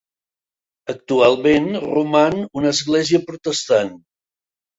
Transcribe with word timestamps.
Actualment 0.93 1.67
roman 1.83 2.41
una 2.63 2.73
església 2.77 3.21
protestant. 3.29 3.95